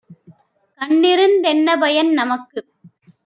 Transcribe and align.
கண்ணிருந் 0.81 1.37
தென்னபயன்?- 1.41 2.11
நமக்குக் 2.19 2.69